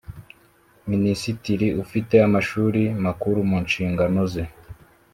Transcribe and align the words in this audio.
minisitiri 0.91 1.67
ufite 1.83 2.15
amashuri 2.27 2.81
makuru 3.05 3.39
mu 3.49 3.57
nshingano 3.65 4.19
ze 4.31 4.43